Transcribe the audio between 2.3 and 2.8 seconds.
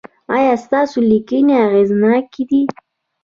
دي؟